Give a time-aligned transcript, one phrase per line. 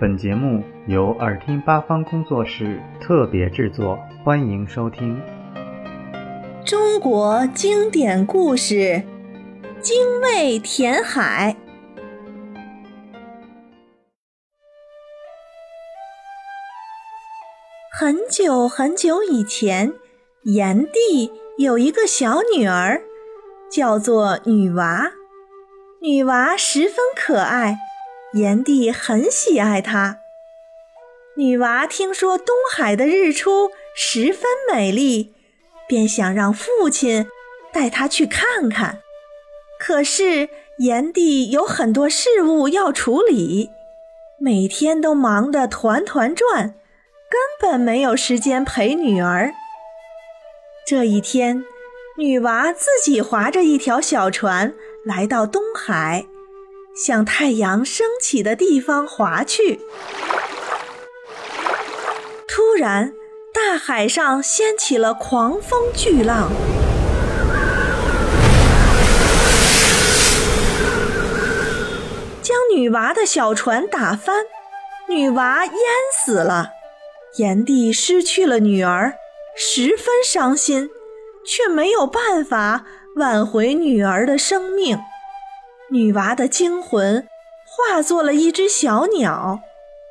[0.00, 5.20] 本节目由耳听八方工作室特别制作，欢迎收听。
[6.64, 8.74] 中国经典故事
[9.82, 11.54] 《精卫填海》。
[17.92, 19.92] 很久很久以前，
[20.44, 23.02] 炎帝有一个小女儿，
[23.70, 25.12] 叫做女娃。
[26.00, 27.76] 女娃十分可爱，
[28.32, 30.20] 炎帝很喜爱她。
[31.36, 35.34] 女娃听说东海的日出十分美丽，
[35.88, 37.26] 便想让父亲
[37.72, 39.00] 带她去看看。
[39.78, 40.48] 可是
[40.78, 43.70] 炎帝有很多事务要处理，
[44.38, 46.74] 每天都忙得团团转。
[47.30, 49.52] 根本没有时间陪女儿。
[50.84, 51.64] 这一天，
[52.18, 54.74] 女娃自己划着一条小船
[55.06, 56.26] 来到东海，
[56.94, 59.80] 向太阳升起的地方划去。
[62.46, 63.14] 突然，
[63.54, 66.50] 大海上掀起了狂风巨浪，
[72.42, 74.44] 将女娃的小船打翻，
[75.08, 75.74] 女娃淹
[76.12, 76.70] 死了。
[77.36, 79.14] 炎帝失去了女儿，
[79.56, 80.90] 十分伤心，
[81.44, 82.84] 却没有办法
[83.16, 84.98] 挽回女儿的生命。
[85.92, 87.26] 女娃的精魂
[87.66, 89.60] 化作了一只小鸟，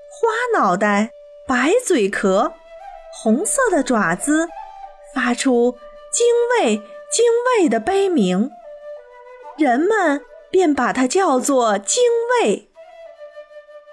[0.10, 1.12] 花脑袋，
[1.48, 2.54] 白嘴壳，
[3.14, 4.50] 红色的爪子，
[5.16, 5.78] 发出
[6.12, 6.76] “精卫，
[7.10, 7.26] 精
[7.58, 8.52] 卫”的悲鸣，
[9.58, 12.04] 人们便把它叫做精
[12.44, 12.70] 卫。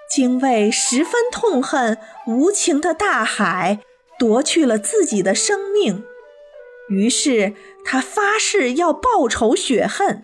[0.09, 3.79] 精卫十分痛恨无情的大海
[4.19, 6.03] 夺去了自己的生命，
[6.89, 7.53] 于是
[7.85, 10.23] 他发誓要报仇雪恨。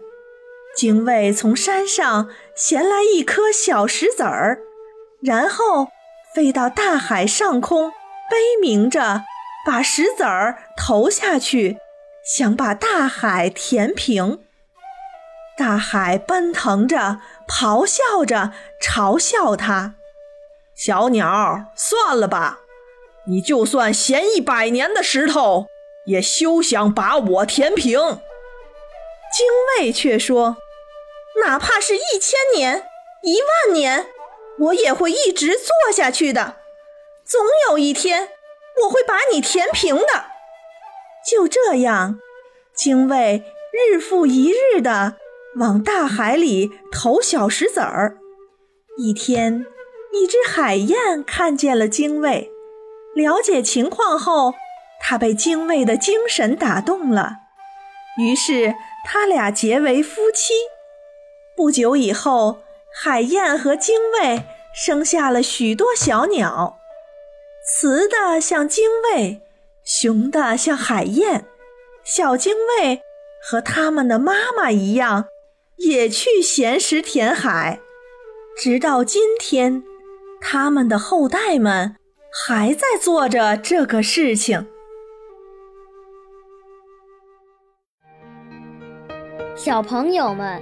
[0.76, 4.60] 精卫从山上衔来一颗小石子儿，
[5.22, 5.90] 然后
[6.34, 9.24] 飞到大海上空，悲鸣着
[9.66, 11.78] 把石子儿投下去，
[12.25, 14.40] 想把大海填平。
[15.56, 19.94] 大海奔腾着，咆哮着，嘲笑他
[20.74, 22.62] ：“小鸟，算了吧，
[23.28, 25.68] 你就算衔一百年的石头，
[26.08, 28.00] 也休想把我填平。”
[29.31, 29.47] 精
[29.80, 30.58] 卫却说
[31.42, 32.88] ：“哪怕是一千年、
[33.24, 34.08] 一万年，
[34.60, 36.58] 我也会一直做下去的。
[37.26, 38.30] 总有一天，
[38.84, 40.26] 我会把你填平的。”
[41.26, 42.20] 就这样，
[42.76, 45.18] 精卫日复一日的。
[45.58, 48.18] 往大海里投小石子儿。
[48.98, 49.66] 一天，
[50.12, 52.52] 一只海燕看见了精卫，
[53.16, 54.56] 了解情况后，
[55.00, 57.34] 它被精卫的精神打动了，
[58.20, 58.74] 于是
[59.06, 60.54] 他俩结为夫妻。
[61.56, 62.59] 不久以后，
[62.94, 64.44] 海燕和精卫
[64.74, 66.78] 生下了许多小鸟，
[67.66, 69.41] 雌的像精卫，
[69.84, 71.46] 雄的像海燕。
[72.03, 73.02] 小精卫
[73.41, 75.25] 和他们的妈妈一样。
[75.78, 77.81] 也去衔石填海，
[78.56, 79.84] 直到今天，
[80.40, 81.97] 他们的后代们
[82.31, 84.66] 还在做着这个事情。
[89.56, 90.62] 小朋友们